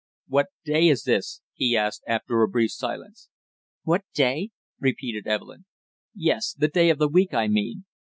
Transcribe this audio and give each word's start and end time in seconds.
"What 0.27 0.47
day 0.65 0.87
is 0.87 1.03
this?" 1.03 1.41
he 1.53 1.77
asked 1.77 2.01
after 2.07 2.41
a 2.41 2.47
brief 2.47 2.71
silence. 2.71 3.29
"What 3.83 4.01
day?" 4.15 4.49
repeated 4.79 5.27
Evelyn. 5.27 5.65
"Yes 6.15 6.53
the 6.57 6.69
day 6.69 6.89
of 6.89 6.97
the 6.97 7.07
week, 7.07 7.35
I 7.35 7.47
mean?" 7.47 7.85